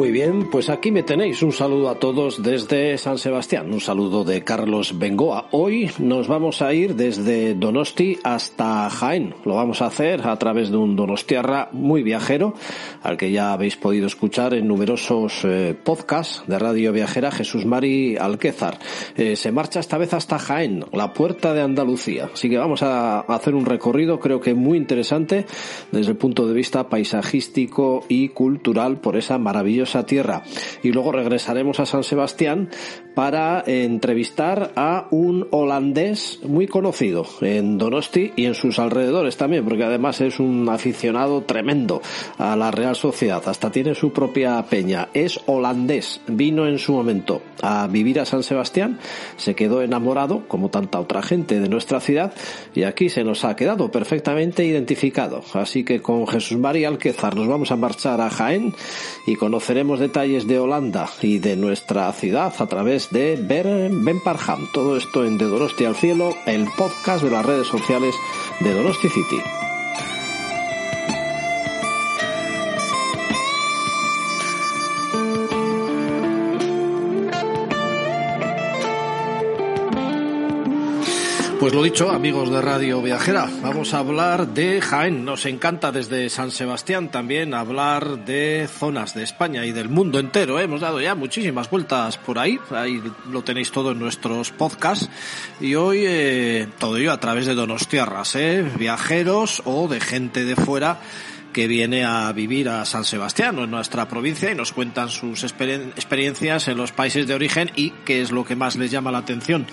[0.00, 1.42] Muy bien, pues aquí me tenéis.
[1.42, 3.70] Un saludo a todos desde San Sebastián.
[3.70, 5.48] Un saludo de Carlos Bengoa.
[5.50, 9.34] Hoy nos vamos a ir desde Donosti hasta Jaén.
[9.44, 12.54] Lo vamos a hacer a través de un Donostiarra muy viajero,
[13.02, 18.16] al que ya habéis podido escuchar en numerosos eh, podcasts de Radio Viajera, Jesús Mari
[18.16, 18.78] Alquézar.
[19.18, 22.30] Eh, se marcha esta vez hasta Jaén, la puerta de Andalucía.
[22.32, 25.44] Así que vamos a hacer un recorrido, creo que muy interesante,
[25.92, 30.42] desde el punto de vista paisajístico y cultural por esa maravillosa tierra.
[30.82, 32.70] Y luego regresaremos a San Sebastián
[33.14, 39.84] para entrevistar a un holandés muy conocido en Donosti y en sus alrededores también, porque
[39.84, 42.00] además es un aficionado tremendo
[42.38, 45.08] a la Real Sociedad, hasta tiene su propia peña.
[45.12, 48.98] Es holandés, vino en su momento a vivir a San Sebastián,
[49.36, 52.32] se quedó enamorado, como tanta otra gente de nuestra ciudad,
[52.74, 55.42] y aquí se nos ha quedado perfectamente identificado.
[55.52, 58.74] Así que con Jesús María Alquezar nos vamos a marchar a Jaén
[59.26, 63.36] y conoceremos detalles de Holanda y de nuestra ciudad a través de
[63.90, 64.68] Ben Parham.
[64.72, 68.14] Todo esto en De Donosti al Cielo, el podcast de las redes sociales
[68.60, 69.69] de Donosti City.
[81.60, 85.26] Pues lo dicho, amigos de Radio Viajera, vamos a hablar de Jaén.
[85.26, 90.58] Nos encanta desde San Sebastián también hablar de zonas de España y del mundo entero.
[90.58, 90.62] ¿eh?
[90.62, 95.10] Hemos dado ya muchísimas vueltas por ahí, ahí lo tenéis todo en nuestros podcasts.
[95.60, 98.64] Y hoy eh, todo ello a través de Donostiarras, ¿eh?
[98.78, 100.98] viajeros o de gente de fuera
[101.52, 106.68] que viene a vivir a San Sebastián en nuestra provincia y nos cuentan sus experiencias
[106.68, 109.66] en los países de origen y qué es lo que más les llama la atención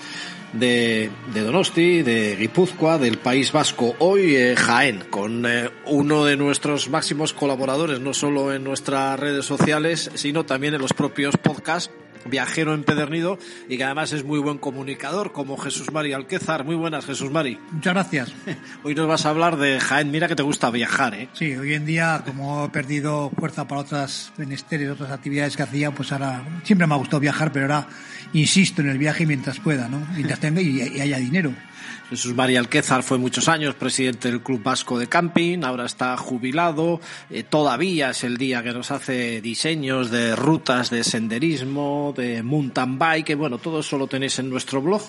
[0.53, 3.95] de, de Donosti, de Guipúzcoa, del País Vasco.
[3.99, 9.45] Hoy eh, Jaén, con eh, uno de nuestros máximos colaboradores, no solo en nuestras redes
[9.45, 11.91] sociales, sino también en los propios podcasts
[12.27, 13.37] viajero empedernido
[13.69, 16.63] y que además es muy buen comunicador, como Jesús Mari Alquezar.
[16.63, 17.59] Muy buenas, Jesús Mari.
[17.71, 18.33] Muchas gracias.
[18.83, 20.11] Hoy nos vas a hablar de Jaén.
[20.11, 21.29] Mira que te gusta viajar, ¿eh?
[21.33, 25.91] Sí, hoy en día, como he perdido fuerza para otras menesteres, otras actividades que hacía,
[25.91, 27.87] pues ahora siempre me ha gustado viajar, pero ahora
[28.33, 30.05] insisto en el viaje mientras pueda, ¿no?
[30.13, 31.53] Mientras tenga y, y haya dinero.
[32.09, 37.01] Jesús María Alquézar fue muchos años presidente del Club Vasco de Camping, ahora está jubilado,
[37.29, 42.97] eh, todavía es el día que nos hace diseños de rutas de senderismo, de mountain
[42.97, 45.01] bike, bueno, todo eso lo tenéis en nuestro blog,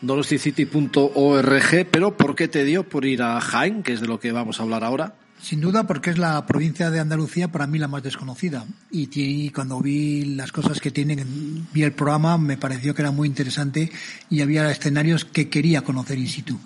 [0.00, 4.32] dolosticity.org, pero ¿por qué te dio por ir a Jaén, que es de lo que
[4.32, 5.27] vamos a hablar ahora?
[5.40, 8.66] Sin duda, porque es la provincia de Andalucía para mí la más desconocida.
[8.90, 13.10] Y, y, cuando vi las cosas que tienen, vi el programa, me pareció que era
[13.10, 13.90] muy interesante
[14.30, 16.58] y había escenarios que quería conocer in situ.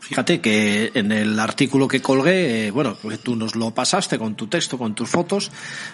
[0.00, 4.36] Fíjate que en el artículo que colgué, eh, bueno, pues tú nos lo pasaste con
[4.36, 5.50] tu texto, con tus fotos,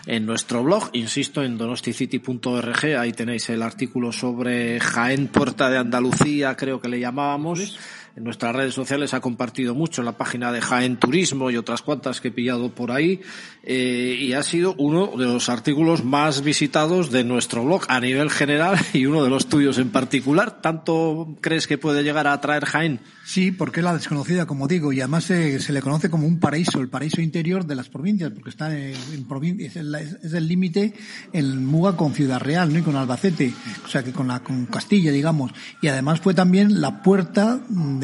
[0.06, 6.54] en nuestro blog, insisto, en donosticity.org, ahí tenéis el artículo sobre Jaén Puerta de Andalucía,
[6.54, 7.78] creo que le llamábamos.
[8.16, 11.82] En nuestras redes sociales ha compartido mucho en la página de Jaén Turismo y otras
[11.82, 13.20] cuantas que he pillado por ahí.
[13.64, 18.30] Eh, y ha sido uno de los artículos más visitados de nuestro blog a nivel
[18.30, 20.62] general y uno de los tuyos en particular.
[20.62, 23.00] ¿Tanto crees que puede llegar a atraer Jaén?
[23.24, 26.38] Sí, porque es la desconocida, como digo, y además se, se le conoce como un
[26.38, 30.34] paraíso, el paraíso interior de las provincias, porque está en, en provincia, es el es
[30.34, 30.92] el límite
[31.32, 32.78] en Muga con Ciudad Real, ¿no?
[32.78, 33.52] Y con Albacete,
[33.84, 38.03] o sea que con la con Castilla, digamos, y además fue también la puerta de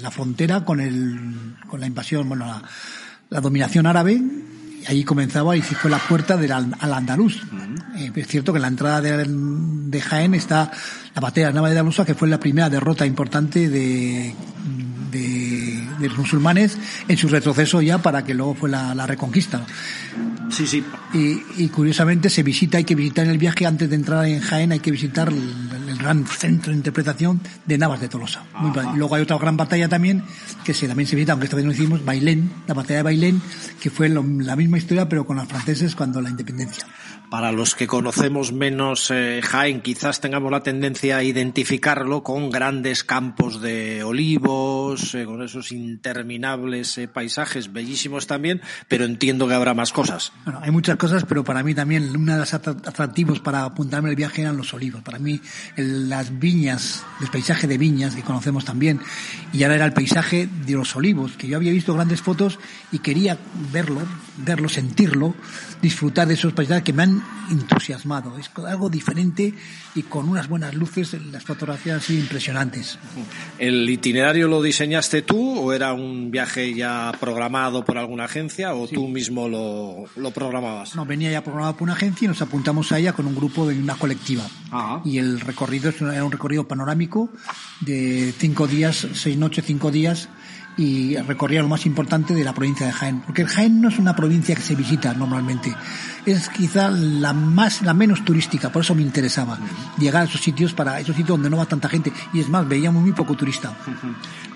[0.00, 2.62] la frontera con el con la invasión, bueno, la,
[3.30, 4.14] la dominación árabe
[4.82, 7.42] y allí comenzaba y fue la puerta del al, al andaluz.
[7.42, 7.96] Uh -huh.
[7.96, 10.70] eh, es cierto que en la entrada de, de Jaén está
[11.14, 14.34] la batalla de Nava de Alusa, que fue la primera derrota importante de,
[15.98, 19.64] de, los musulmanes en su retroceso ya para que luego fue la, la reconquista.
[20.50, 20.84] Sí, sí.
[21.12, 24.40] Y, y, curiosamente se visita, hay que visitar en el viaje antes de entrar en
[24.40, 28.44] Jaén, hay que visitar el, el gran centro de interpretación de Navas de Tolosa.
[28.54, 30.24] Muy Luego hay otra gran batalla también,
[30.64, 33.42] que se, también se visita, aunque esta vez no hicimos, Bailén, la batalla de Bailén,
[33.80, 36.84] que fue lo, la misma historia pero con los franceses cuando la independencia.
[37.30, 43.04] Para los que conocemos menos eh, Jaén, quizás tengamos la tendencia a identificarlo con grandes
[43.04, 49.74] campos de olivos, eh, con esos interminables eh, paisajes, bellísimos también, pero entiendo que habrá
[49.74, 50.32] más cosas.
[50.44, 54.16] Bueno, hay muchas cosas, pero para mí también uno de los atractivos para apuntarme el
[54.16, 55.02] viaje eran los olivos.
[55.02, 55.38] Para mí
[55.76, 59.00] las viñas, el paisaje de viñas que conocemos también,
[59.52, 62.58] y ahora era el paisaje de los olivos, que yo había visto grandes fotos
[62.90, 63.36] y quería
[63.70, 64.00] verlo,
[64.38, 65.34] verlo, sentirlo,
[65.82, 68.38] disfrutar de esos paisajes que me han entusiasmado.
[68.38, 69.54] Es algo diferente
[69.94, 72.98] y con unas buenas luces, las fotografías así impresionantes.
[73.58, 78.86] ¿El itinerario lo diseñaste tú o era un viaje ya programado por alguna agencia o
[78.86, 80.94] tú mismo lo, lo, programabas?
[80.94, 83.66] No, venía ya programado por una agencia y nos apuntamos a ella con un grupo
[83.66, 84.44] de una colectiva.
[85.04, 87.30] Y el recorrido era un recorrido panorámico
[87.80, 90.28] de cinco días, seis noches, cinco días
[90.78, 93.20] y recorría lo más importante de la provincia de Jaén.
[93.20, 95.74] Porque Jaén no es una provincia que se visita normalmente.
[96.24, 99.58] Es quizá la más, la menos turística, por eso me interesaba
[99.98, 102.12] llegar a esos sitios para esos sitios donde no va tanta gente.
[102.32, 103.76] Y es más, veíamos muy poco turista.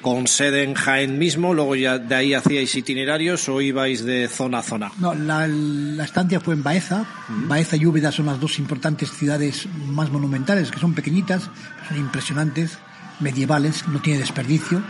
[0.01, 4.59] Con sede en Jaén mismo, luego ya de ahí hacíais itinerarios o ibais de zona
[4.59, 4.93] a zona.
[4.99, 7.05] No, la, la estancia fue en Baeza.
[7.49, 11.51] Baeza y Úbeda son las dos importantes ciudades más monumentales, que son pequeñitas,
[11.89, 12.79] son impresionantes,
[13.19, 14.83] medievales, no tiene desperdicio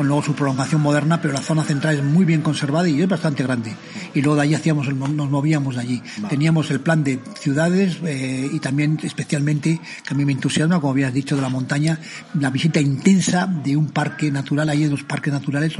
[0.00, 3.06] con luego su prolongación moderna, pero la zona central es muy bien conservada y es
[3.06, 3.74] bastante grande.
[4.14, 6.02] Y luego de allí hacíamos nos movíamos de allí.
[6.26, 10.92] Teníamos el plan de ciudades eh, y también especialmente, que a mí me entusiasma, como
[10.92, 11.98] habías dicho, de la montaña,
[12.32, 15.74] la visita intensa de un parque natural, hay dos parques naturales,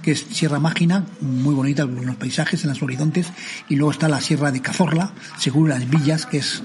[0.00, 3.26] que es Sierra Mágina, muy bonita en los paisajes, en los horizontes,
[3.68, 6.62] y luego está la Sierra de Cazorla, según las villas, que es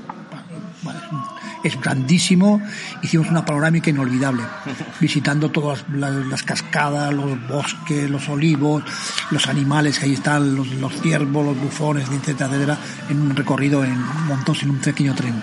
[1.63, 2.61] es grandísimo.
[3.01, 4.43] Hicimos una panorámica inolvidable,
[4.99, 8.83] visitando todas las, cascadas, los bosques, los olivos,
[9.31, 12.77] los animales que ahí están, los, los ciervos, los bufones, etcétera, etcétera,
[13.09, 13.97] en un recorrido en
[14.27, 15.41] montos en un pequeño tren.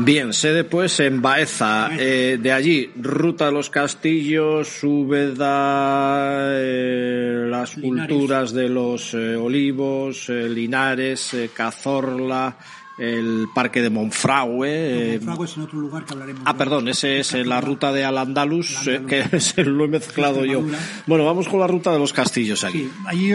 [0.00, 1.90] Bien, sede pues en Baeza.
[1.98, 10.28] Eh, de allí, ruta a los castillos, Úbeda, eh, las culturas de los eh, olivos,
[10.28, 12.56] eh, Linares, Cazorla,
[12.98, 15.14] el parque de Monfragüe.
[15.14, 16.42] Eh, Monfragüe es en otro lugar que hablaremos.
[16.44, 20.62] Ah, perdón, ese es la ruta de Al-Andalus, eh, que se lo he mezclado yo.
[21.06, 22.80] Bueno, vamos con la ruta de los castillos aquí.
[22.80, 23.32] Sí, allí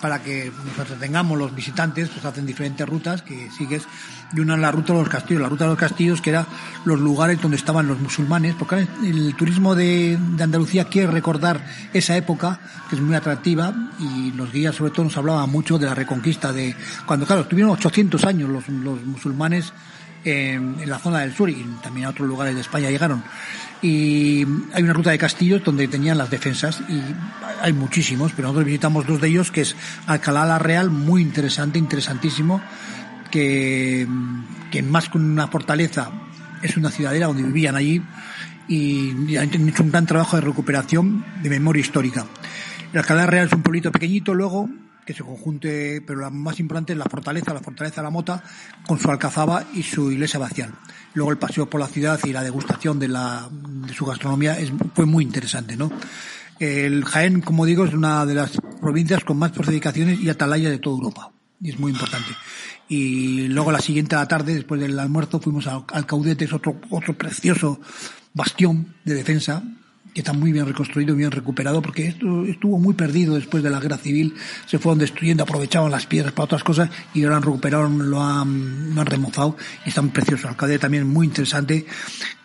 [0.00, 3.86] para que nos entretengamos los visitantes, pues hacen diferentes rutas que sigues.
[4.34, 6.46] Y una es la ruta de los castillos, la ruta de los castillos que era
[6.84, 12.16] los lugares donde estaban los musulmanes, porque el turismo de, de Andalucía quiere recordar esa
[12.16, 12.58] época,
[12.88, 16.52] que es muy atractiva, y los guías sobre todo nos hablaban mucho de la reconquista
[16.52, 16.74] de,
[17.06, 19.72] cuando claro, estuvieron 800 años los los musulmanes
[20.24, 23.22] en la zona del sur y también a otros lugares de España llegaron.
[23.82, 27.00] Y hay una ruta de castillos donde tenían las defensas y
[27.60, 31.78] hay muchísimos, pero nosotros visitamos dos de ellos, que es Alcalá la Real, muy interesante,
[31.78, 32.60] interesantísimo,
[33.30, 34.06] que,
[34.82, 36.10] más que una fortaleza
[36.62, 38.02] es una ciudadela donde vivían allí
[38.68, 42.26] y han hecho un gran trabajo de recuperación de memoria histórica.
[42.94, 44.68] Alcalá Real es un pueblito pequeñito, luego
[45.06, 48.42] que se conjunte, pero la más importante es la fortaleza, la fortaleza de la Mota,
[48.86, 50.74] con su alcazaba y su iglesia vacial.
[51.14, 54.72] Luego el paseo por la ciudad y la degustación de, la, de su gastronomía es,
[54.94, 55.90] fue muy interesante, ¿no?
[56.58, 60.78] El Jaén, como digo, es una de las provincias con más fortificaciones y atalayas de
[60.78, 61.32] toda Europa.
[61.60, 62.32] Y es muy importante.
[62.88, 67.16] Y luego la siguiente tarde, después del almuerzo, fuimos al, al Caudete, es otro, otro
[67.16, 67.80] precioso
[68.34, 69.62] bastión de defensa
[70.16, 73.78] que está muy bien reconstruido, bien recuperado, porque esto estuvo muy perdido después de la
[73.80, 74.34] guerra civil,
[74.64, 78.94] se fueron destruyendo, aprovechaban las piedras para otras cosas y ahora han recuperado, lo han,
[78.94, 80.48] lo han remozado y está muy precioso.
[80.48, 81.84] Alcalde también muy interesante,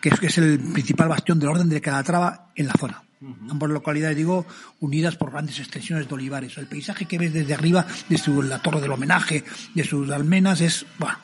[0.02, 3.02] que es, que es el principal bastión del orden de Calatrava en la zona.
[3.48, 4.44] Ambas localidades, digo,
[4.80, 6.58] unidas por grandes extensiones de olivares.
[6.58, 9.44] El paisaje que ves desde arriba, desde la torre del homenaje,
[9.74, 11.16] de sus almenas, es, bueno,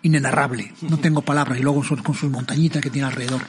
[0.00, 0.72] inenarrable.
[0.80, 1.58] No tengo palabras.
[1.58, 3.42] Y luego con sus montañitas que tiene alrededor.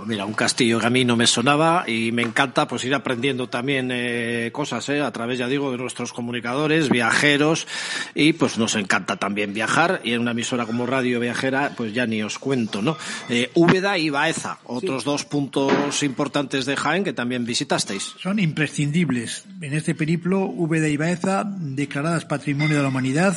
[0.00, 2.94] Pues mira, un castillo que a mí no me sonaba y me encanta pues ir
[2.94, 7.66] aprendiendo también eh, cosas eh, a través, ya digo, de nuestros comunicadores, viajeros
[8.14, 12.06] y pues nos encanta también viajar y en una emisora como Radio Viajera pues ya
[12.06, 12.96] ni os cuento, ¿no?
[13.28, 18.14] Eh, Úbeda y Baeza, otros dos puntos importantes de Jaén que también visitasteis.
[18.22, 23.36] Son imprescindibles en este periplo Úbeda y Baeza declaradas Patrimonio de la Humanidad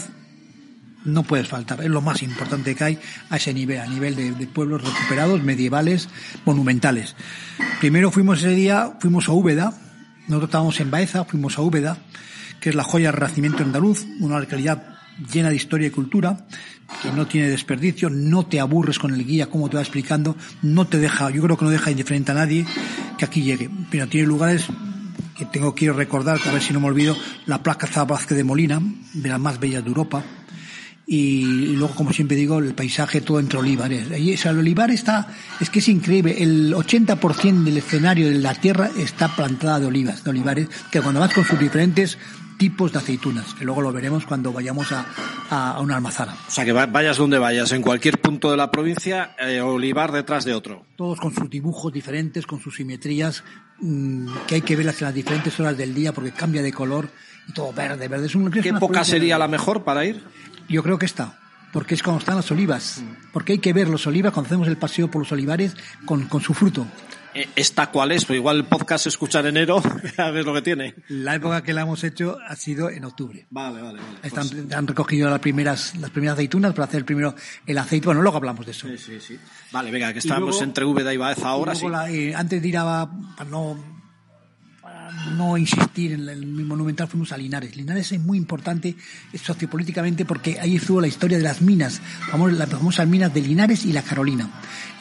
[1.05, 4.47] no puedes faltar, es lo más importante que hay a ese nivel, a nivel de,
[4.47, 6.09] pueblos recuperados, medievales,
[6.45, 7.15] monumentales.
[7.79, 9.73] Primero fuimos ese día, fuimos a Úbeda,
[10.27, 11.97] nosotros estábamos en Baeza, fuimos a Úbeda,
[12.59, 14.83] que es la joya del Renacimiento andaluz, una localidad
[15.31, 16.45] llena de historia y cultura,
[17.01, 20.87] que no tiene desperdicio, no te aburres con el guía, como te va explicando, no
[20.87, 22.65] te deja, yo creo que no deja indiferente a nadie
[23.17, 24.67] que aquí llegue, pero tiene lugares
[25.37, 28.81] que tengo que recordar, a ver si no me olvido, la plaza Vázquez de Molina,
[29.13, 30.23] de las más bellas de Europa,
[31.05, 34.09] y, luego, como siempre digo, el paisaje todo entre olivares.
[34.11, 35.27] Ahí, o el olivar está,
[35.59, 40.23] es que es increíble, el 80% del escenario de la tierra está plantada de olivas,
[40.23, 42.17] de olivares, que cuando vas con sus diferentes
[42.63, 45.05] tipos de aceitunas, que luego lo veremos cuando vayamos a,
[45.49, 46.33] a, una almazara.
[46.47, 50.45] O sea, que vayas donde vayas, en cualquier punto de la provincia, eh, olivar detrás
[50.45, 50.85] de otro.
[50.95, 53.43] Todos con sus dibujos diferentes, con sus simetrías,
[53.81, 57.09] mmm, que hay que verlas en las diferentes horas del día porque cambia de color
[57.49, 58.27] y todo verde, verde.
[58.27, 60.23] Es un, ¿Qué época sería la mejor para ir?
[60.69, 61.37] Yo creo que está
[61.73, 63.03] porque es cuando están las olivas,
[63.33, 66.39] porque hay que ver los olivas cuando hacemos el paseo por los olivares con, con
[66.39, 66.87] su fruto.
[67.33, 68.25] Eh, ¿Esta cuál es?
[68.25, 69.81] Pues igual el podcast se escucha en enero,
[70.17, 70.95] a ver lo que tiene.
[71.07, 73.47] La época que la hemos hecho ha sido en octubre.
[73.49, 74.17] Vale, vale, vale.
[74.21, 74.71] Están, pues...
[74.71, 77.35] Han recogido las primeras, las primeras aceitunas para hacer primero
[77.65, 78.05] el aceite.
[78.05, 78.87] Bueno, luego hablamos de eso.
[78.87, 79.39] Sí, sí, sí.
[79.71, 81.87] Vale, venga, que luego, entre Úbeda y Baeza ahora, sí.
[81.87, 83.77] La, eh, antes de ir a, para no,
[84.81, 87.75] para no insistir en el monumental, fuimos a Linares.
[87.75, 88.95] Linares es muy importante
[89.33, 91.99] sociopolíticamente porque ahí estuvo la historia de las minas,
[92.31, 94.49] las famosas minas de Linares y la Carolina.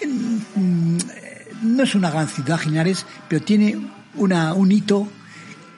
[0.00, 0.98] En,
[1.62, 3.78] no es una gran ciudad, Linares, pero tiene
[4.16, 5.08] una, un hito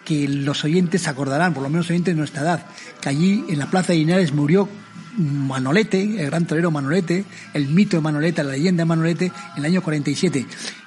[0.04, 2.66] que los oyentes acordarán, por lo menos oyentes de nuestra edad,
[3.00, 4.68] que allí en la plaza de Linares murió
[5.16, 7.24] Manolete, el gran torero Manolete,
[7.54, 10.46] el mito de Manolete, la leyenda de Manolete, en el año 47.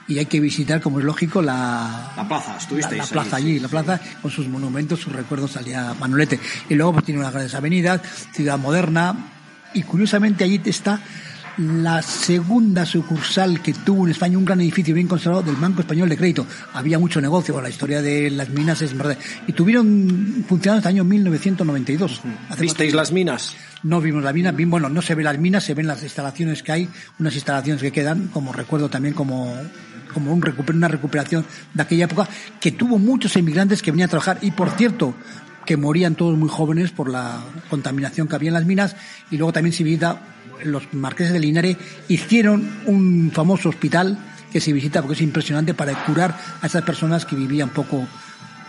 [0.10, 3.60] Y hay que visitar, como es lógico, la, la plaza, estuvisteis la, la plaza allí,
[3.60, 6.40] la plaza con sus monumentos, sus recuerdos a Manolete.
[6.70, 8.02] Y luego pues tiene unas grandes avenidas,
[8.32, 9.16] ciudad moderna,
[9.74, 11.02] y curiosamente allí está
[11.58, 16.08] la segunda sucursal que tuvo en España un gran edificio bien conservado del Banco Español
[16.10, 16.46] de Crédito.
[16.74, 19.18] Había mucho negocio, bueno, la historia de las minas es verdad.
[19.48, 22.22] Y tuvieron funcionando hasta el año 1992.
[22.60, 23.56] ¿Visteis las minas?
[23.84, 26.72] No vimos la mina, bueno, no se ven las minas, se ven las instalaciones que
[26.72, 29.54] hay, unas instalaciones que quedan, como recuerdo también como
[30.14, 32.28] como un recuper, una recuperación de aquella época,
[32.60, 34.40] que tuvo muchos inmigrantes que venían a trabajar.
[34.42, 35.14] Y por cierto,
[35.66, 38.96] que morían todos muy jóvenes por la contaminación que había en las minas
[39.30, 44.18] y luego también se visita los marqueses de Linares hicieron un famoso hospital
[44.52, 48.08] que se visita porque es impresionante para curar a esas personas que vivían poco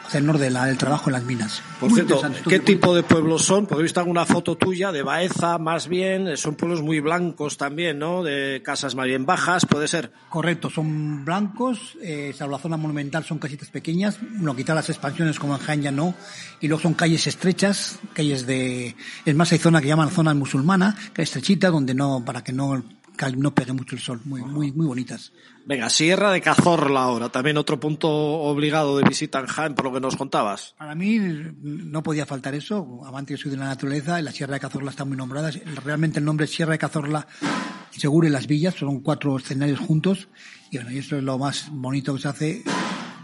[0.08, 1.62] hacia el norte del trabajo en las minas.
[1.78, 3.66] Por muy cierto, ¿qué tipo de pueblos son?
[3.66, 7.98] Porque he visto alguna foto tuya de Baeza, más bien, son pueblos muy blancos también,
[7.98, 8.22] ¿no?
[8.22, 10.10] De casas más bien bajas, ¿puede ser?
[10.30, 15.38] Correcto, son blancos, eh, salvo la zona monumental son casitas pequeñas, no quitar las expansiones
[15.38, 16.14] como en Jaén ya no,
[16.60, 18.96] y luego son calles estrechas, calles de,
[19.26, 22.54] es más hay zona que llaman zona musulmana, que es estrechita, donde no, para que
[22.54, 22.82] no
[23.36, 25.32] no pegue mucho el sol, muy, muy, muy bonitas.
[25.66, 29.92] Venga, Sierra de Cazorla ahora, también otro punto obligado de visita en Jaén, por lo
[29.92, 30.74] que nos contabas.
[30.78, 34.60] Para mí no podía faltar eso, amante yo soy de la naturaleza, la Sierra de
[34.60, 35.50] Cazorla está muy nombrada,
[35.84, 37.26] realmente el nombre es Sierra de Cazorla,
[37.90, 40.28] seguro en las villas, son cuatro escenarios juntos,
[40.70, 42.62] y bueno, y eso es lo más bonito que se hace,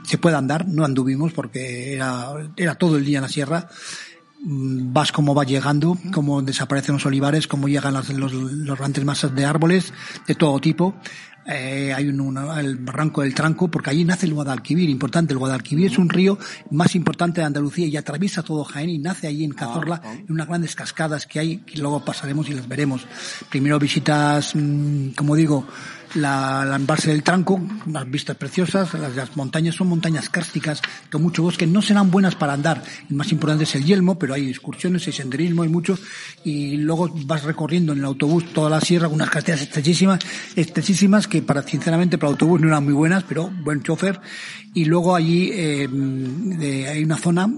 [0.02, 3.68] se puede andar, no anduvimos porque era, era todo el día en la sierra,
[4.46, 9.34] vas como va llegando, cómo desaparecen los olivares, cómo llegan los, los, los grandes masas
[9.34, 9.92] de árboles
[10.26, 10.94] de todo tipo.
[11.46, 15.32] Eh, hay un, el barranco del Tranco, porque allí nace el Guadalquivir, importante.
[15.32, 16.38] El Guadalquivir es un río
[16.70, 20.48] más importante de Andalucía y atraviesa todo Jaén y nace allí en Cazorla, en unas
[20.48, 23.06] grandes cascadas que hay, que luego pasaremos y las veremos.
[23.50, 25.66] Primero visitas, mmm, como digo,
[26.14, 30.80] la, la embalse del Tranco, unas vistas preciosas, las, montañas son montañas cársticas,
[31.10, 34.34] con mucho bosque, no serán buenas para andar, el más importante es el yelmo, pero
[34.34, 36.00] hay excursiones, hay senderismo, hay muchos,
[36.44, 40.20] y luego vas recorriendo en el autobús toda la sierra con unas carreteras estrechísimas,
[40.56, 44.20] estrechísimas que para, sinceramente, para el autobús no eran muy buenas, pero buen chofer,
[44.74, 45.88] y luego allí eh,
[46.90, 47.48] hay una zona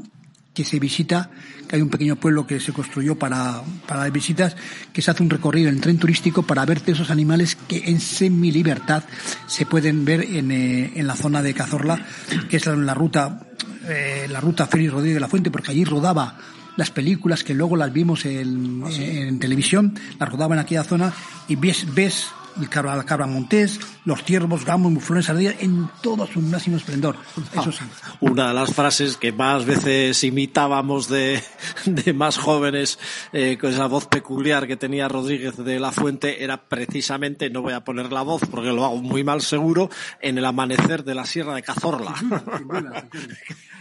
[0.56, 1.28] que se visita,
[1.68, 4.56] que hay un pequeño pueblo que se construyó para, para visitas,
[4.90, 8.50] que se hace un recorrido en tren turístico para ver esos animales que en semi
[8.50, 9.04] libertad
[9.46, 12.06] se pueden ver en, eh, en la zona de Cazorla,
[12.48, 13.42] que es la, la ruta,
[13.86, 16.38] eh, la ruta Félix Rodríguez de la Fuente, porque allí rodaba
[16.76, 21.12] las películas que luego las vimos en, ¿Ah, en televisión, las rodaban en aquella zona
[21.48, 22.28] y ves, ves
[22.60, 27.16] el cabra, la cabra montés, los ciervos, gamos, muflones, ardillas, en todo su máximo esplendor.
[27.52, 27.84] Eso sí.
[28.20, 31.42] Una de las frases que más veces imitábamos de,
[31.86, 32.98] de más jóvenes,
[33.32, 37.72] eh, con esa voz peculiar que tenía Rodríguez de la Fuente, era precisamente, no voy
[37.72, 41.26] a poner la voz porque lo hago muy mal seguro, en el amanecer de la
[41.26, 42.14] Sierra de Cazorla.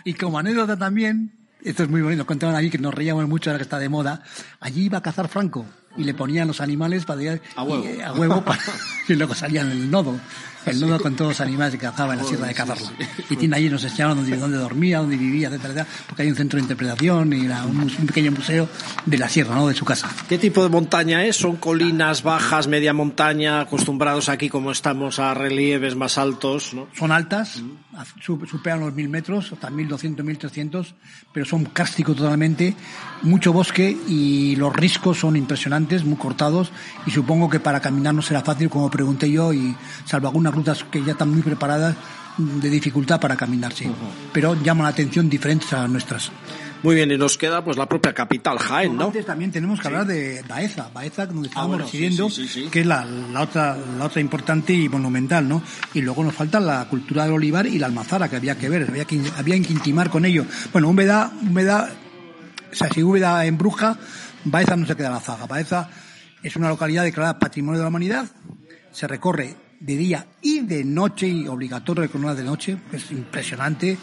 [0.04, 1.32] y como anécdota también,
[1.64, 4.24] esto es muy bonito, contaban allí que nos reíamos mucho ahora que está de moda,
[4.60, 5.66] allí iba a cazar Franco
[5.98, 7.16] y le ponían los animales para
[7.56, 8.62] a huevo, y, a huevo para,
[9.08, 10.20] y luego salían el nodo.
[10.66, 12.90] El nodo con todos los animales que cazaba en la sierra de Cazorla
[13.30, 16.36] y tiene allí nos enseñaron dónde, dónde dormía dónde vivía etcétera, etcétera porque hay un
[16.36, 18.68] centro de interpretación y era un, un, pequeño museo
[19.06, 20.10] de la sierra no de su casa.
[20.28, 21.36] ¿qué tipo de montaña es?
[21.36, 26.74] ¿son colinas bajas media montaña acostumbrados aquí como estamos a relieves más altos?
[26.74, 26.88] ¿no?
[26.98, 27.62] son altas
[28.22, 30.96] superan los mil metros, hasta 1200, 1300,
[31.34, 32.76] pero son cársticos totalmente,
[33.22, 36.72] mucho bosque y los riscos son impresionantes, muy cortados
[37.06, 39.76] y supongo que para caminar no será fácil, como pregunté yo, y
[40.06, 41.96] salvo algunas rutas que ya están muy preparadas,
[42.38, 43.90] de dificultad para caminar, sí.
[44.34, 46.32] Pero llaman la atención diferentes a las nuestras.
[46.86, 49.06] Muy bien, y nos queda pues la propia capital, Jaén, ¿no?
[49.06, 52.30] Antes también tenemos que hablar de Baeza, Baeza donde estábamos residiendo,
[52.72, 55.64] que es la, la, otra, la otra importante y monumental, ¿no?
[55.96, 58.86] Y luego nos falta la cultura del olivar y la almazara, que había que ver,
[58.88, 60.46] había que, había que intimar con ello.
[60.72, 61.90] Bueno, Úbeda, Úbeda,
[62.72, 63.98] o sea, si Úbeda en Bruja,
[64.44, 65.48] Baeza no se queda la zaga.
[65.48, 65.90] Baeza
[66.44, 68.28] es una localidad declarada Patrimonio de la Humanidad,
[68.92, 73.98] se recorre de día y de noche, y obligatorio recorrerla de noche, es impresionante,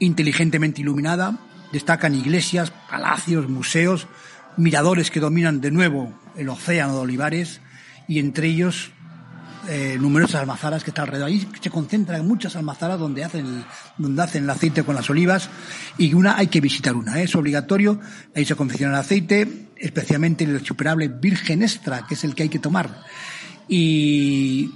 [0.00, 1.38] inteligentemente iluminada,
[1.72, 4.06] Destacan iglesias, palacios, museos,
[4.56, 7.60] miradores que dominan de nuevo el océano de olivares
[8.08, 8.90] y entre ellos
[9.68, 11.28] eh, numerosas almazaras que están alrededor.
[11.28, 13.64] Ahí se concentran muchas almazaras donde hacen,
[13.96, 15.48] donde hacen el aceite con las olivas
[15.98, 17.24] y una hay que visitar una, ¿eh?
[17.24, 18.00] es obligatorio.
[18.34, 22.48] Ahí se confecciona el aceite, especialmente el superable virgen extra, que es el que hay
[22.48, 23.02] que tomar.
[23.68, 24.72] Y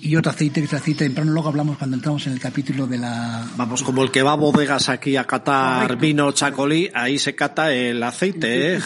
[0.00, 1.32] y otro aceite que es el aceite temprano.
[1.32, 3.46] Luego hablamos cuando entramos en el capítulo de la.
[3.56, 7.72] Vamos, como el que va a bodegas aquí a catar vino chacolí, ahí se cata
[7.72, 8.80] el aceite, ¿eh?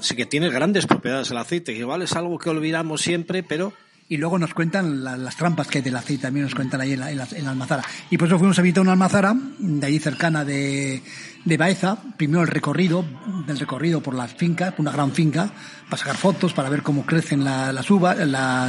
[0.00, 3.72] Sí que tiene grandes propiedades el aceite, que igual es algo que olvidamos siempre, pero.
[4.08, 6.98] Y luego nos cuentan las trampas que hay del aceite, también nos cuentan ahí en
[6.98, 7.84] la, en la, almazara.
[8.10, 11.00] Y por eso fuimos a visitar una almazara, de ahí cercana de,
[11.44, 13.04] de Baeza, primero el recorrido,
[13.46, 15.52] del recorrido por las fincas, una gran finca,
[15.88, 18.68] para sacar fotos, para ver cómo crecen las uvas, la,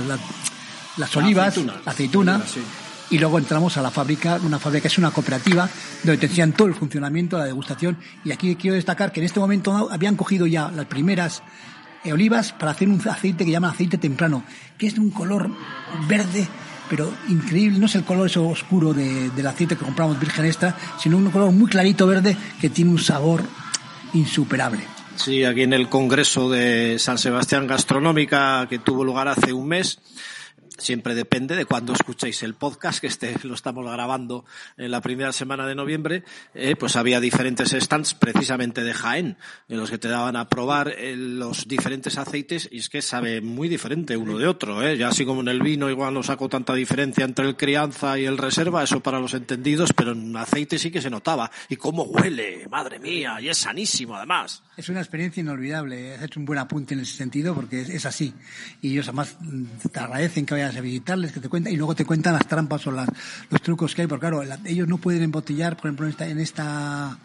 [0.97, 2.41] las olivas, la aceituna,
[3.09, 5.69] y luego entramos a la fábrica, una fábrica que es una cooperativa,
[6.03, 9.39] donde te enseñan todo el funcionamiento, la degustación, y aquí quiero destacar que en este
[9.39, 11.43] momento habían cogido ya las primeras
[12.03, 14.43] eh, olivas para hacer un aceite que llaman aceite temprano,
[14.77, 15.49] que es de un color
[16.07, 16.47] verde,
[16.89, 21.17] pero increíble, no es el color eso oscuro del aceite que compramos virgen extra, sino
[21.17, 23.43] un color muy clarito verde que tiene un sabor
[24.13, 24.83] insuperable.
[25.15, 29.99] Sí, aquí en el Congreso de San Sebastián Gastronómica que tuvo lugar hace un mes,
[30.81, 34.45] siempre depende de cuando escuchéis el podcast, que este lo estamos grabando
[34.77, 36.23] en la primera semana de noviembre,
[36.53, 39.37] eh, pues había diferentes stands precisamente de Jaén,
[39.69, 43.41] en los que te daban a probar eh, los diferentes aceites y es que sabe
[43.41, 44.97] muy diferente uno de otro, eh.
[44.97, 48.25] ya así como en el vino igual no saco tanta diferencia entre el crianza y
[48.25, 51.51] el reserva, eso para los entendidos, pero en aceite sí que se notaba.
[51.69, 54.63] Y cómo huele, madre mía, y es sanísimo además.
[54.81, 58.33] Es una experiencia inolvidable, has hecho un buen apunte en ese sentido porque es, así.
[58.81, 61.93] Y ellos además mm, te agradecen que vayas a visitarles, que te cuentan, y luego
[61.93, 63.07] te cuentan las trampas o las,
[63.51, 66.39] los trucos que hay, porque claro, ellos no pueden embotellar, por ejemplo, en esta, en
[66.39, 67.19] esta,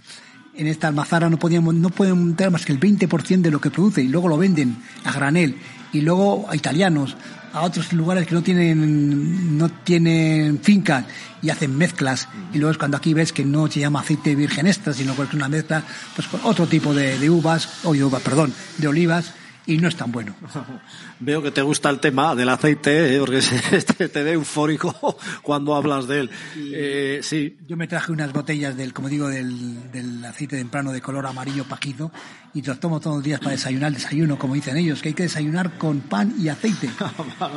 [0.55, 3.71] en esta almazara no podían, no pueden montar más que el 20% de lo que
[3.71, 5.57] produce y luego lo venden a granel
[5.95, 7.16] y luego a italianos,
[7.57, 11.07] a otros lugares que no tienen, no tienen fincas
[11.40, 12.29] y hacen mezclas.
[12.53, 15.23] Y luego es cuando aquí ves que no se llama aceite virgen extra, sino que
[15.23, 15.83] es una mezcla
[16.14, 19.33] pues con otro tipo de, de uvas, o de uvas, perdón, de olivas
[19.64, 20.35] y no es tan bueno.
[21.18, 23.18] Veo que te gusta el tema del aceite, ¿eh?
[23.18, 23.40] porque
[23.98, 26.31] te, te ve eufórico cuando hablas de él.
[26.57, 27.57] Eh, sí.
[27.66, 31.64] Yo me traje unas botellas del, como digo, del, del aceite temprano de color amarillo
[31.64, 32.12] paquizo
[32.52, 35.24] y los tomo todos los días para desayunar, desayuno, como dicen ellos, que hay que
[35.24, 36.90] desayunar con pan y aceite.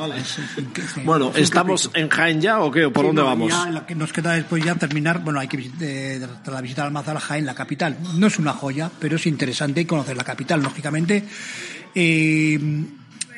[1.05, 2.89] bueno, ¿estamos en Jaén ya o qué?
[2.89, 3.51] ¿Por dónde vamos?
[3.51, 6.87] Ya, que nos queda después ya terminar, bueno, hay que eh, tras la visita al
[6.87, 7.97] Almazara Jaén, la capital.
[8.15, 11.25] No es una joya, pero es interesante conocer la capital, lógicamente.
[11.95, 12.59] Eh,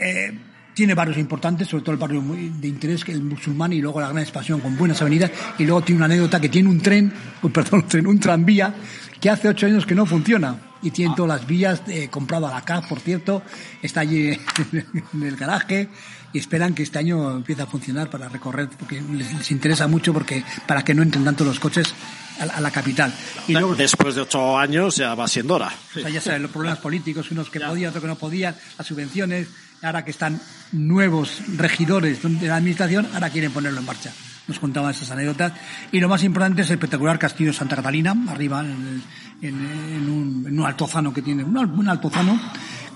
[0.02, 0.34] eh,
[0.74, 4.10] tiene barrios importantes, sobre todo el barrio de interés, que el musulmán, y luego la
[4.10, 7.12] gran expansión con buenas avenidas, y luego tiene una anécdota que tiene un tren,
[7.54, 8.74] perdón, un, tren, un tranvía,
[9.20, 12.52] que hace ocho años que no funciona, y tiene todas las vías, eh, comprado a
[12.52, 13.44] la CAF, por cierto,
[13.82, 14.30] está allí
[15.14, 15.90] en el garaje,
[16.34, 20.44] y esperan que este año empiece a funcionar para recorrer, porque les, interesa mucho, porque
[20.66, 21.94] para que no entren tanto los coches
[22.40, 23.14] a la, capital.
[23.48, 25.72] Y luego, Después de ocho años ya va siendo hora.
[25.96, 28.88] O sea, ya saben, los problemas políticos, unos que podían, otros que no podían, las
[28.88, 29.48] subvenciones,
[29.82, 30.40] ahora que están
[30.72, 34.12] nuevos regidores de la administración, ahora quieren ponerlo en marcha.
[34.48, 35.54] Nos contaban esas anécdotas.
[35.92, 39.04] Y lo más importante es el espectacular castillo de Santa Catalina, arriba en,
[39.42, 42.40] un, en un, altozano que tiene, un, un altozano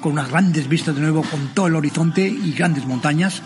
[0.02, 3.42] con unas grandes vistas de nuevo, con todo el horizonte y grandes montañas.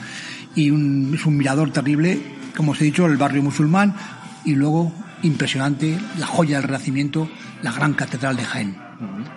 [0.56, 2.22] Y un, es un mirador terrible,
[2.56, 3.96] como os he dicho, el barrio musulmán.
[4.44, 7.30] Y luego, impresionante, la joya del Renacimiento,
[7.62, 8.78] la gran catedral de Jaén.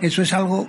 [0.00, 0.68] Eso es algo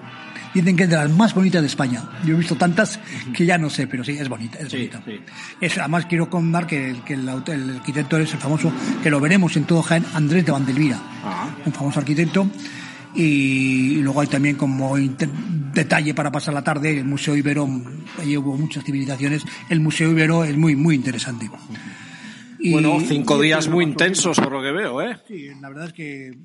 [0.53, 2.03] Dicen que es de las más bonitas de España.
[2.25, 2.99] Yo he visto tantas
[3.33, 5.01] que ya no sé, pero sí, es bonita, es bonita.
[5.59, 9.55] Es, además quiero contar que, el, que el, arquitecto es el famoso, que lo veremos
[9.57, 11.49] en todo Jaén, Andrés de Vandelvira, ah.
[11.65, 12.47] un famoso arquitecto.
[13.15, 17.67] Y, luego hay también como detalle para pasar la tarde el Museo Ibero,
[18.19, 21.49] allí hubo muchas civilizaciones, el Museo Ibero es muy, muy interesante.
[22.63, 25.17] bueno, cinco días muy intensos por lo que veo, ¿eh?
[25.27, 26.37] Sí, la verdad es que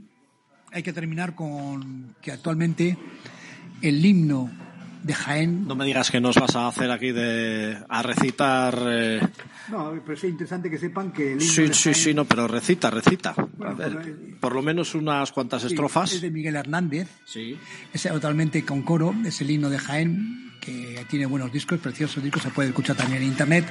[0.72, 2.98] hay que terminar con que actualmente
[3.82, 4.50] el himno
[5.02, 5.66] de Jaén.
[5.66, 8.78] No me digas que nos vas a hacer aquí de a recitar.
[8.86, 9.20] Eh...
[9.70, 12.24] No, pero es interesante que sepan que el himno Sí, de sí, Jaén- sí, no,
[12.24, 13.34] pero recita, recita.
[13.56, 16.12] Bueno, A ver, pues, eh, por lo menos unas cuantas Sí, estrofas.
[16.12, 17.08] Es de Miguel Hernández.
[17.24, 17.56] Sí.
[17.92, 22.42] Es totalmente con coro, es el himno de Jaén, que tiene buenos discos, preciosos discos,
[22.42, 23.64] se puede escuchar también en internet,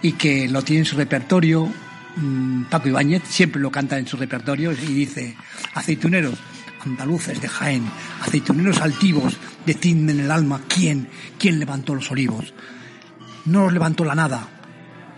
[0.00, 1.68] y que lo tiene en su repertorio
[2.16, 5.36] mm, Paco Ibáñez, siempre lo canta en su repertorio, y dice,
[5.74, 6.38] aceituneros,
[6.84, 7.84] andaluces de Jaén,
[8.20, 12.52] aceituneros altivos, decidme en el alma quién, quién levantó los olivos.
[13.44, 14.48] No los levantó la nada,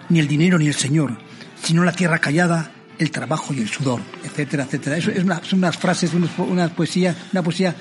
[0.08, 1.18] ni el dinero ni el señor,
[1.62, 4.96] sino la tierra callada, el trabajo y el sudor, etcétera, etcétera.
[4.96, 7.74] Eso es una- son unas frases, unas, unas poesías, una poesía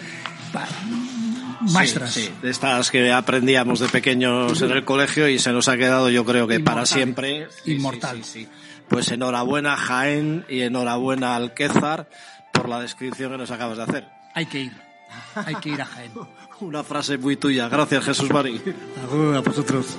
[1.72, 2.14] maestras.
[2.14, 5.78] Sí, sí, de estas que aprendíamos de pequeños en el colegio y se nos ha
[5.78, 7.48] quedado yo creo que para siempre.
[7.66, 8.24] Inmortal.
[8.24, 8.48] sí, sí.
[8.90, 12.10] Pues enhorabuena Jaén y enhorabuena Alquézar
[12.54, 14.10] por la descripción que nos acabas de hacer.
[14.34, 14.74] Hay que ir,
[15.36, 16.12] hay que ir a Jaén.
[16.62, 17.68] Una frase muy tuya.
[17.68, 18.62] Gracias Jesús Mari.
[19.36, 19.98] A vosotros.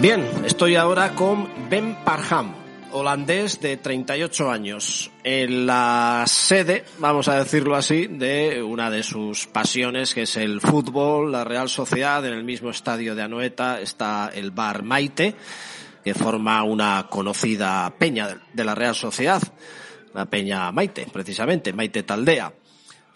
[0.00, 2.54] Bien, estoy ahora con Ben Parham,
[2.92, 9.46] holandés de 38 años, en la sede, vamos a decirlo así, de una de sus
[9.46, 12.24] pasiones, que es el fútbol, la Real Sociedad.
[12.26, 15.34] En el mismo estadio de Anoeta está el Bar Maite,
[16.04, 19.42] que forma una conocida peña de la Real Sociedad,
[20.14, 22.52] la peña Maite, precisamente, Maite Taldea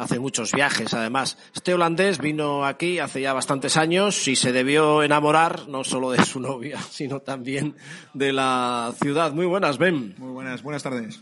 [0.02, 1.38] hace muchos viajes además.
[1.54, 6.24] Este holandés vino aquí hace ya bastantes años y se debió enamorar no solo de
[6.24, 7.76] su novia, sino también
[8.14, 9.32] de la ciudad.
[9.32, 10.14] Muy buenas, Ben.
[10.18, 11.20] Muy buenas, buenas tardes.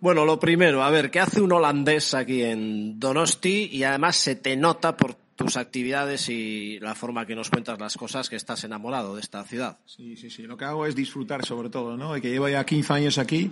[0.00, 3.68] Bueno, lo primero, a ver, ¿qué hace un holandés aquí en Donosti?
[3.70, 7.96] Y además se te nota por tus actividades y la forma que nos cuentas las
[7.96, 9.78] cosas que estás enamorado de esta ciudad.
[9.86, 10.42] Sí, sí, sí.
[10.42, 12.14] Lo que hago es disfrutar sobre todo, ¿no?
[12.14, 13.50] Y que llevo ya 15 años aquí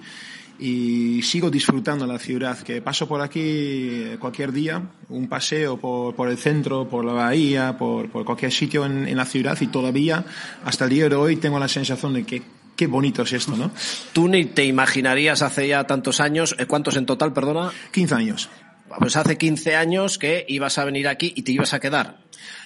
[0.58, 2.58] y sigo disfrutando la ciudad.
[2.58, 7.14] Que paso por aquí eh, cualquier día, un paseo por, por el centro, por la
[7.14, 10.26] bahía, por, por cualquier sitio en, en la ciudad y todavía,
[10.66, 12.42] hasta el día de hoy, tengo la sensación de que
[12.76, 13.70] qué bonito es esto, ¿no?
[14.12, 17.72] Tú ni te imaginarías hace ya tantos años, eh, ¿cuántos en total, perdona?
[17.92, 18.50] 15 años.
[18.98, 22.18] Pues hace 15 años que ibas a venir aquí y te ibas a quedar.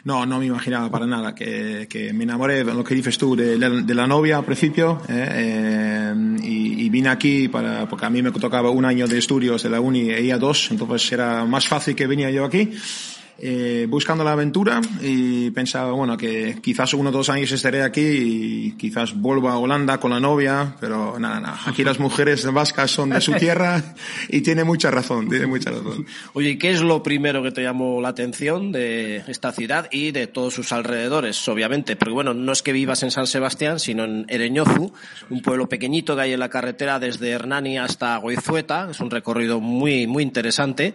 [0.04, 3.56] No, no me imaginaba para nada que, que me enamoré, lo que dices tú, de,
[3.58, 8.22] de la novia al principio eh, eh, y, y vine aquí para, porque a mí
[8.22, 11.66] me tocaba un año de estudios de la uni e ella dos, entonces era más
[11.66, 12.70] fácil que venía yo aquí.
[13.38, 18.00] Eh, buscando la aventura y pensaba, bueno, que quizás uno o dos años estaré aquí
[18.00, 21.60] y quizás vuelva a Holanda con la novia, pero nada, nada.
[21.66, 23.82] Aquí las mujeres vascas son de su tierra
[24.28, 26.06] y tiene mucha razón, tiene mucha razón.
[26.34, 30.12] Oye, ¿y qué es lo primero que te llamó la atención de esta ciudad y
[30.12, 31.96] de todos sus alrededores, obviamente?
[31.96, 34.92] Porque bueno, no es que vivas en San Sebastián, sino en Ereñozu,
[35.30, 39.60] un pueblo pequeñito que hay en la carretera desde Hernani hasta Goizueta, es un recorrido
[39.60, 40.94] muy, muy interesante,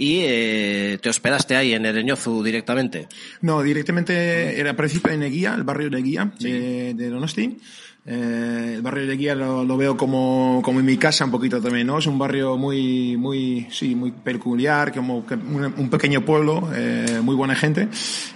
[0.00, 3.06] y eh, te hospedaste ahí en Ereñozu directamente.
[3.42, 7.58] No, directamente era al principio en Eguía, el barrio de Eguía, de, de Donosti.
[8.06, 11.60] Eh, el barrio de Eguía lo, lo veo como, como en mi casa un poquito
[11.60, 11.98] también, ¿no?
[11.98, 17.34] Es un barrio muy, muy, sí, muy peculiar, como un, un pequeño pueblo, eh, muy
[17.34, 17.88] buena gente.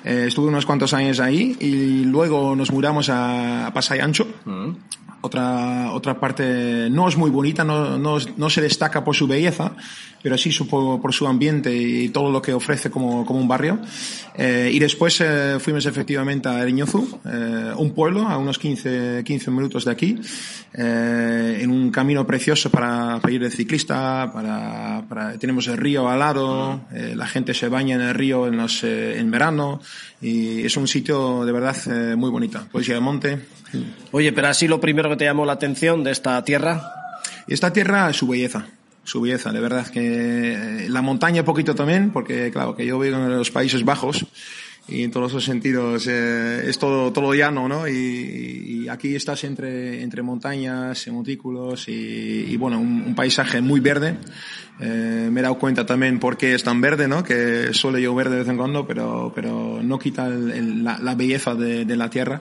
[0.04, 4.26] Eh, estuve unos cuantos años ahí y luego nos mudamos a, a Pasay Ancho.
[5.24, 9.72] Otra, otra parte no es muy bonita, no, no, no se destaca por su belleza,
[10.22, 13.78] pero sí su- por, su ambiente y todo lo que ofrece como, como un barrio.
[14.36, 19.50] Eh, y después eh, fuimos efectivamente a Eriñozu, eh, un pueblo a unos 15, 15
[19.50, 20.20] minutos de aquí,
[20.74, 26.06] eh, en un camino precioso para, para ir de ciclista, para, para- tenemos el río
[26.06, 29.80] al lado, la gente se baña en el río en, los, en verano
[30.24, 32.66] y es un sitio de verdad eh, muy bonito.
[32.72, 33.38] Poesía de monte.
[34.10, 36.80] Oye, pero así lo primero que te llamó la atención de esta tierra.
[37.46, 38.66] Esta tierra, su belleza,
[39.02, 40.04] su belleza, de verdad que
[40.54, 44.24] eh, la montaña poquito también, porque claro, que yo vivo en los Países Bajos
[44.88, 47.86] y en todos los sentidos eh, es todo, todo llano, ¿no?
[47.86, 53.80] Y, y aquí estás entre, entre montañas, montículos y, y bueno, un, un paisaje muy
[53.80, 54.16] verde.
[54.80, 57.22] Eh, me he dado cuenta también por qué es tan verde, ¿no?
[57.22, 61.14] Que suele llover de vez en cuando, pero, pero no quita el- el- la, la
[61.14, 62.40] belleza de, de la tierra.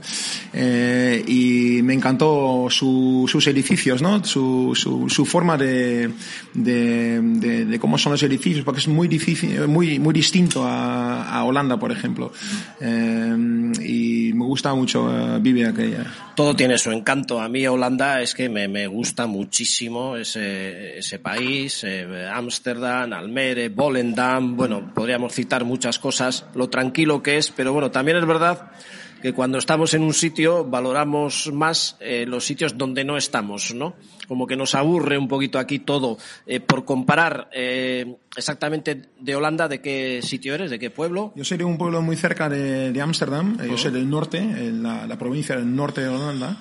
[0.52, 4.24] Eh, y me encantó su- sus edificios, ¿no?
[4.24, 6.10] Su, su, su forma de,
[6.56, 11.30] de, de, de cómo son los edificios, porque es muy difícil, muy, muy distinto a,
[11.38, 12.32] a Holanda, por ejemplo.
[12.82, 16.06] Eh, y me gusta mucho uh, vivir aquella.
[16.36, 17.42] Todo tiene su encanto.
[17.42, 21.86] A mí Holanda es que me, gusta muchísimo ese, país,
[22.34, 27.92] Ámsterdam, eh, Almere, Volendam, bueno, podríamos citar muchas cosas, lo tranquilo que es, pero bueno,
[27.92, 28.72] también es verdad
[29.24, 33.96] que cuando estamos en un sitio valoramos más eh, los sitios donde no estamos, ¿no?
[34.28, 36.18] Como que nos aburre un poquito aquí todo.
[36.46, 40.72] Eh, por comparar eh, exactamente de Holanda, ¿de qué sitio eres?
[40.72, 41.32] ¿De qué pueblo?
[41.38, 43.58] Yo soy de un pueblo muy cerca de Ámsterdam.
[43.66, 46.58] Yo soy del norte, en la, la, provincia del norte de Holanda.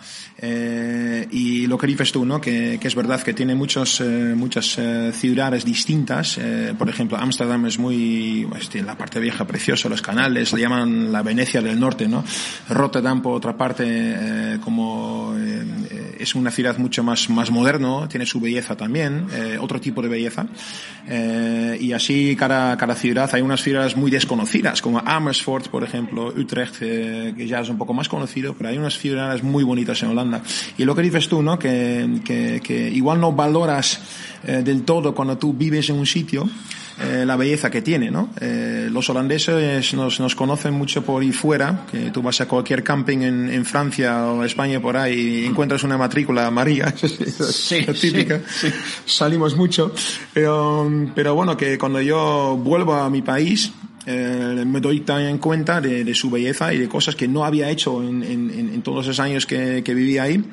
[1.33, 2.41] y lo que dices tú, ¿no?
[2.41, 4.79] Que, que es verdad que tiene muchos, muchas
[5.15, 6.39] ciudades distintas.
[6.79, 11.11] por ejemplo, Ámsterdam es muy, pues, tiene la parte vieja preciosa, los canales, le llaman
[11.11, 12.23] la Venecia del norte, ¿no?
[12.69, 18.27] Rotterdam, por otra parte, eh, como eh, es una ciudad mucho más, más moderno, tiene
[18.27, 20.47] su belleza también, eh, otro tipo de belleza.
[21.81, 26.79] Y así cada, cada ciudad, hay unas ciudades muy desconocidas, como Amersfoort, por ejemplo, Utrecht,
[26.79, 30.43] que ya es un poco más conocido, pero hay unas ciudades muy bonitas en Holanda.
[30.79, 31.59] Y lo que dices tú, ¿no?
[31.59, 34.01] Que, que, que igual no valoras
[34.45, 36.49] del todo cuando tú vives en un sitio,
[37.01, 38.31] eh, la belleza que tiene, ¿no?
[38.41, 42.83] Eh, los holandeses nos, nos conocen mucho por ahí fuera, que tú vas a cualquier
[42.83, 48.41] camping en, en Francia o España por ahí y encuentras una matrícula María, sí, típica.
[48.47, 48.75] Sí, sí.
[49.07, 49.93] Salimos mucho.
[50.35, 53.73] Pero, pero bueno, que cuando yo vuelvo a mi país,
[54.07, 57.71] eh, me doy también cuenta de, de, su belleza y de cosas que no había
[57.71, 60.45] hecho en, en, en todos esos años que, que viví ahí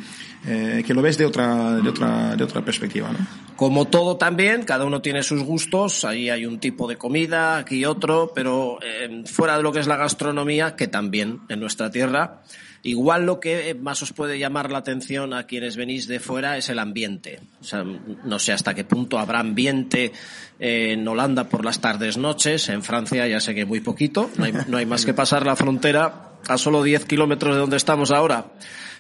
[0.48, 3.20] eh, que lo ves de otra, de otra, de otra perspectiva, ¿no?
[3.56, 7.84] Como todo también, cada uno tiene sus gustos, ahí hay un tipo de comida, aquí
[7.84, 12.42] otro, pero eh, fuera de lo que es la gastronomía, que también en nuestra tierra,
[12.82, 16.70] Igual lo que más os puede llamar la atención a quienes venís de fuera es
[16.70, 17.42] el ambiente.
[17.60, 20.14] O sea, no sé hasta qué punto habrá ambiente
[20.60, 24.54] en Holanda por las tardes noches, en Francia ya sé que muy poquito, no hay,
[24.68, 28.46] no hay más que pasar la frontera a solo 10 kilómetros de donde estamos ahora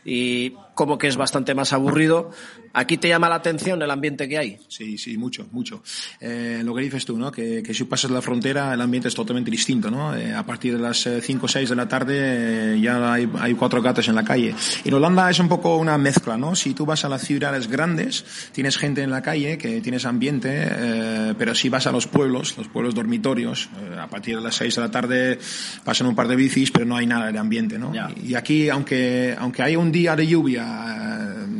[0.05, 2.31] y como que es bastante más aburrido.
[2.71, 4.59] ¿Aquí te llama la atención el ambiente que hay?
[4.67, 5.81] Sí, sí, mucho, mucho.
[6.21, 7.31] Eh, lo que dices tú, ¿no?
[7.31, 10.15] Que, que, si pasas la frontera el ambiente es totalmente distinto, ¿no?
[10.15, 13.53] Eh, a partir de las 5 o 6 de la tarde eh, ya hay, hay,
[13.55, 14.53] cuatro gatos en la calle.
[14.85, 16.55] En Holanda es un poco una mezcla, ¿no?
[16.55, 20.49] Si tú vas a las ciudades grandes, tienes gente en la calle, que tienes ambiente,
[20.51, 24.55] eh, pero si vas a los pueblos, los pueblos dormitorios, eh, a partir de las
[24.55, 25.39] 6 de la tarde
[25.83, 27.91] pasan un par de bicis, pero no hay nada de ambiente, ¿no?
[27.93, 30.63] Y, y aquí, aunque, aunque hay un 利亚的右眼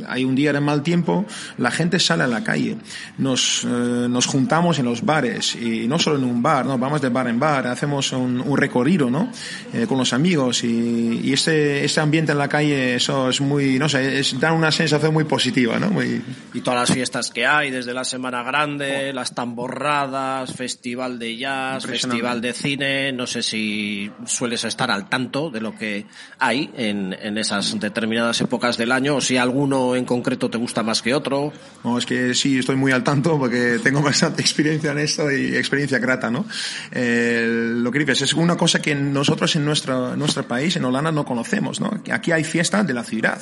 [0.07, 1.25] hay un día de mal tiempo,
[1.57, 2.77] la gente sale a la calle.
[3.17, 3.67] Nos, eh,
[4.09, 6.77] nos juntamos en los bares y no solo en un bar, ¿no?
[6.77, 9.31] Vamos de bar en bar, hacemos un, un recorrido, ¿no?
[9.73, 13.79] Eh, con los amigos y, y este, este ambiente en la calle, eso es muy,
[13.79, 15.89] no sé, es, da una sensación muy positiva, ¿no?
[15.89, 16.21] Muy...
[16.53, 19.13] Y todas las fiestas que hay, desde la Semana Grande, oh.
[19.13, 25.49] las tamborradas, festival de jazz, festival de cine, no sé si sueles estar al tanto
[25.49, 26.05] de lo que
[26.39, 30.83] hay en, en esas determinadas épocas del año o si alguno en concreto te gusta
[30.83, 31.51] más que otro?
[31.83, 35.55] No, es que sí, estoy muy al tanto porque tengo bastante experiencia en esto y
[35.55, 36.45] experiencia grata, ¿no?
[36.91, 37.45] Eh,
[37.77, 41.25] lo que dices es una cosa que nosotros en nuestro, nuestro país, en Holanda, no
[41.25, 42.01] conocemos, ¿no?
[42.11, 43.39] Aquí hay fiesta de la ciudad,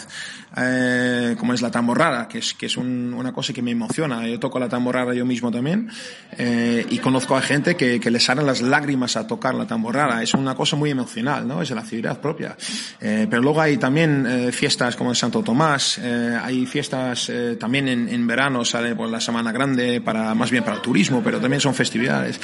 [0.55, 4.27] eh, como es la tamborrada, que es, que es un, una cosa que me emociona.
[4.27, 5.89] Yo toco la tamborrada yo mismo también
[6.37, 10.21] eh, y conozco a gente que, que les salen las lágrimas a tocar la tamborrada.
[10.23, 11.61] Es una cosa muy emocional, ¿no?
[11.61, 12.55] Es de la ciudad propia.
[12.99, 15.99] Eh, pero luego hay también fiestas como el Santo Tomás,
[16.37, 20.63] hay fiestas eh, también en, en, verano, sale por la Semana Grande, para más bien
[20.63, 22.39] para el turismo, pero también son festividades.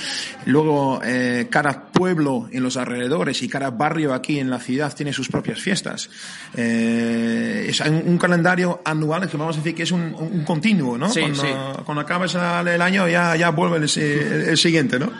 [0.45, 5.13] Luego, eh, cada pueblo en los alrededores y cada barrio aquí en la ciudad tiene
[5.13, 6.09] sus propias fiestas.
[6.55, 10.97] Eh, es un, un, calendario anual que vamos a decir que es un, un continuo,
[10.97, 11.09] ¿no?
[11.09, 11.49] Sí, cuando, sí.
[11.85, 15.11] cuando acabas el año ya, ya vuelve el, el, el siguiente, ¿no?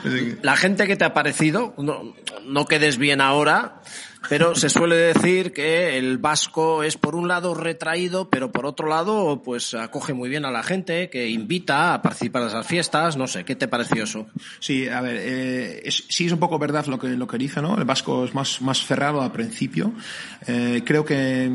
[0.42, 2.14] La gente que te ha parecido, no,
[2.46, 3.82] no quedes bien ahora,
[4.30, 8.88] pero se suele decir que el vasco es por un lado retraído, pero por otro
[8.88, 13.18] lado pues acoge muy bien a la gente, que invita a participar de esas fiestas,
[13.18, 14.28] no sé, ¿qué te pareció eso?
[14.60, 17.62] Sí, a ver, eh, es, sí es un poco verdad lo que, lo que dice,
[17.62, 17.78] ¿no?
[17.78, 19.94] El vasco es más, más cerrado al principio.
[20.48, 21.50] Eh, creo que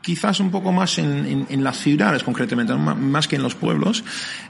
[0.00, 4.02] quizás un poco más en, en, en las ciudades concretamente, más que en los pueblos,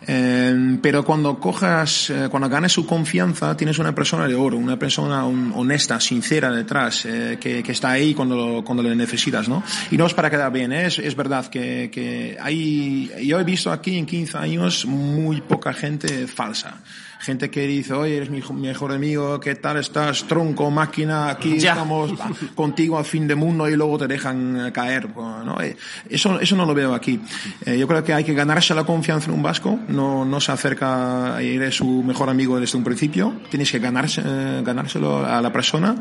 [0.07, 4.79] eh, pero cuando cojas, eh, cuando ganes su confianza, tienes una persona de oro, una
[4.79, 9.49] persona un, honesta, sincera detrás, eh, que, que, está ahí cuando, lo, cuando le necesitas,
[9.49, 9.63] ¿no?
[9.91, 13.73] Y no es para quedar bien, es, es verdad que, que hay, yo he visto
[13.73, 16.81] aquí en 15 años muy poca gente falsa
[17.21, 20.25] gente que dice, oye, eres mi mejor amigo, ¿qué tal estás?
[20.27, 22.13] Tronco, máquina, aquí estamos
[22.55, 25.09] contigo al fin de mundo y luego te dejan caer.
[25.15, 25.61] ¿no?
[25.61, 25.77] Eh,
[26.09, 27.21] eso, eso no lo veo aquí.
[27.67, 30.53] Eh, yo creo que hay que ganarse la confianza en un vasco, no, no se
[30.53, 35.53] acerca, eres su mejor amigo desde un principio, tienes que ganarse, eh, ganárselo a la
[35.53, 35.97] persona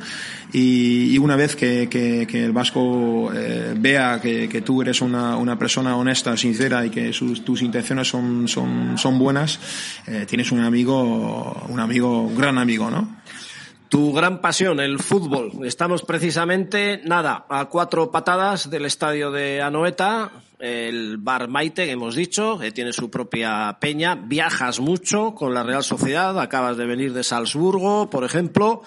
[0.53, 3.31] y, y una vez que, que, que el vasco
[3.75, 8.07] vea que, que, tú eres una, una persona honesta, sincera y que sus, tus intenciones
[8.07, 9.59] son, son, son buenas,
[10.27, 11.08] tienes un amigo,
[11.67, 13.19] un amigo, un gran amigo, ¿no?
[13.89, 15.65] Tu gran pasión, el fútbol.
[15.65, 22.15] Estamos precisamente, nada, a cuatro patadas del estadio de Anoeta, el Bar Maite, que hemos
[22.15, 24.13] dicho, que tiene su propia peña.
[24.13, 28.83] Viajas mucho con la Real Sociedad, acabas de venir de Salzburgo, por ejemplo.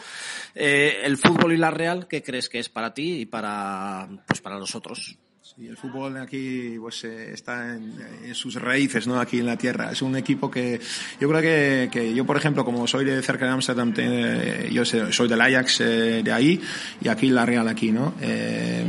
[0.54, 4.40] Eh, el fútbol y la Real, ¿qué crees que es para ti y para, pues
[4.40, 5.18] para nosotros?
[5.54, 7.92] Sí, el fútbol aquí pues eh, está en,
[8.24, 9.20] en, sus raíces, ¿no?
[9.20, 9.92] Aquí en la tierra.
[9.92, 10.80] Es un equipo que
[11.20, 14.82] yo creo que, que yo, por ejemplo, como soy de cerca de Amsterdam, te, yo
[14.86, 16.58] soy del Ajax eh, de ahí
[17.02, 18.14] y aquí la Real aquí, ¿no?
[18.22, 18.82] Eh,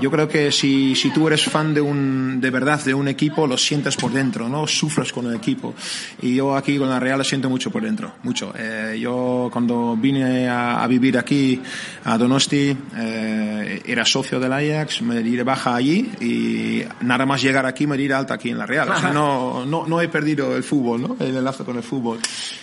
[0.00, 3.46] yo creo que si, si tú eres fan de un, de verdad, de un equipo,
[3.46, 4.66] lo sientes por dentro, ¿no?
[4.66, 5.74] Sufres con el equipo.
[6.22, 8.54] Y yo aquí con la Real lo siento mucho por dentro, mucho.
[8.98, 11.60] yo cuando vine a, a, vivir aquí
[12.04, 17.66] a Donosti, era socio del Ajax, me di de baja allí y nada más llegar
[17.66, 18.88] aquí me alta aquí en la Real.
[18.88, 21.16] O sea, no, no, no he perdido el fútbol, ¿no?
[21.18, 22.18] El enlace con el fútbol.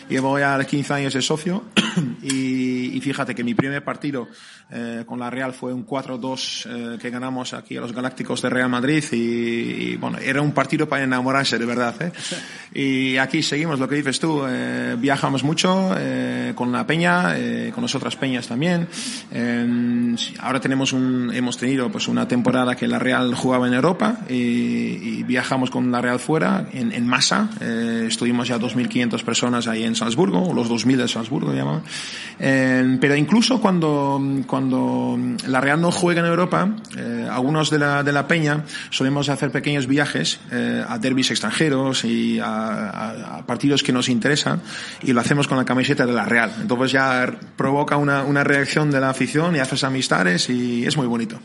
[0.10, 1.63] Llevo ya 15 años de socio
[2.24, 2.42] y
[3.04, 4.28] fíjate que mi primer partido
[4.72, 8.50] eh, con la Real fue un 4-2 eh, que ganamos aquí a los Galácticos de
[8.50, 11.96] Real Madrid y, y, bueno, era un partido para enamorarse de verdad.
[12.02, 12.12] ¿eh?
[12.76, 17.72] Y aquí seguimos lo que dices tú, eh, viajamos mucho eh, con la Peña, eh,
[17.74, 18.88] con las otras Peñas también.
[20.39, 24.34] ahora tenemos un, hemos tenido pues una temporada que la Real jugaba en Europa y,
[24.34, 27.50] y viajamos con la Real fuera en, en masa.
[28.08, 31.84] estuvimos ya 2.500 personas ahí en Salzburgo, los 2.000 de Salzburgo llamaban.
[32.99, 38.12] Pero incluso cuando, cuando la Real no juega en Europa, eh, algunos de la, de
[38.12, 43.84] la Peña solemos hacer pequeños viajes eh, a derbis extranjeros y a, a, a, partidos
[43.84, 44.62] que nos interesan
[45.01, 46.51] y lo hacemos con la camiseta de la Real.
[46.62, 47.25] Entonces ya
[47.56, 51.39] provoca una, una reacción de la afición y haces amistades y es muy bonito.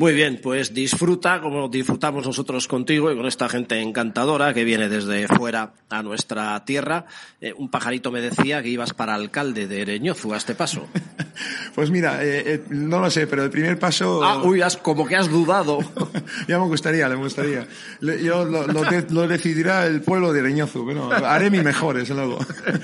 [0.00, 4.88] Muy bien, pues disfruta como disfrutamos nosotros contigo y con esta gente encantadora que viene
[4.88, 7.04] desde fuera a nuestra tierra.
[7.38, 10.88] Eh, un pajarito me decía que ibas para alcalde de Ereñozu a este paso.
[11.74, 14.24] pues mira, eh, eh, no lo sé, pero el primer paso...
[14.24, 15.80] Ah, uy, has, como que has dudado.
[16.48, 17.68] ya me gustaría, me gustaría.
[18.00, 20.82] Yo lo, lo, lo decidirá el pueblo de Ereñozu.
[20.82, 22.38] Bueno, haré mi mejor, desde luego.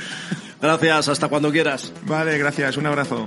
[0.61, 1.95] gracias, hasta cuando quieras.
[2.03, 3.27] Vale, gracias, un abrazo.